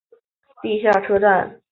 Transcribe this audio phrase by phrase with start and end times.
[0.63, 1.61] 地下车站。